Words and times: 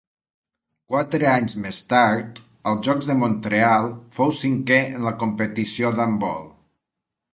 Quatre 0.93 1.27
anys 1.31 1.55
més 1.65 1.81
tard, 1.91 2.41
als 2.71 2.89
Jocs 2.89 3.09
de 3.11 3.17
Mont-real, 3.19 3.93
fou 4.19 4.35
cinquè 4.41 4.81
en 4.97 5.07
la 5.09 5.15
competició 5.25 5.93
d'handbol. 6.01 6.43